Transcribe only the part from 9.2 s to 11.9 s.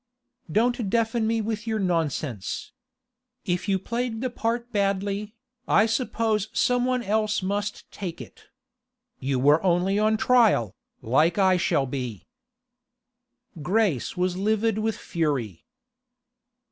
were only on trial, like I shall